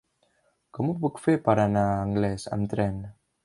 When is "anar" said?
1.67-1.85